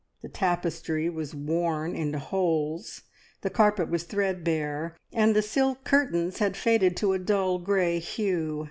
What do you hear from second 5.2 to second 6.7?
the silk curtains had